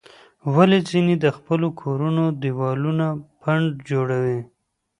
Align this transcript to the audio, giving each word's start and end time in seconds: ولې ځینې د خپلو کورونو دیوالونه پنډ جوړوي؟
ولې 0.55 0.79
ځینې 0.89 1.13
د 1.19 1.25
خپلو 1.37 1.67
کورونو 1.81 2.23
دیوالونه 2.41 3.07
پنډ 3.41 3.65
جوړوي؟ 3.89 4.41